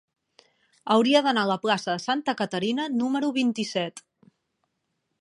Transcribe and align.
Hauria 0.95 1.21
d'anar 1.27 1.43
a 1.47 1.51
la 1.51 1.59
plaça 1.67 1.91
de 1.97 2.03
Santa 2.05 2.37
Caterina 2.41 2.91
número 2.97 3.33
vint-i-set. 3.39 4.07